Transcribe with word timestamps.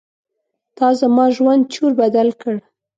تا 0.77 0.87
زما 0.99 1.25
ژوند 1.35 1.63
چور 1.73 1.91
بدل 2.01 2.27
کړ. 2.41 2.55